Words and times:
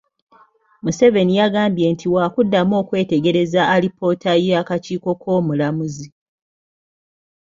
Museveni 0.83 1.33
yagambye 1.41 1.85
nti 1.93 2.05
waakuddamu 2.13 2.73
okwetegereza 2.81 3.61
alipoota 3.73 4.31
y'akakiiko 4.47 5.11
k'Omulamuzi 5.21 6.07